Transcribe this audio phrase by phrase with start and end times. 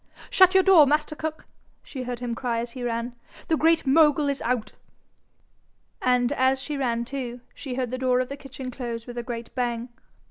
[0.31, 1.45] 'Shut your door, master cook,'
[1.83, 3.13] she heard him cry as he ran.
[3.49, 4.71] 'The Great Mogul is out.'
[6.01, 9.21] And as she ran too, she heard the door of the kitchen close with a
[9.21, 9.89] great bang.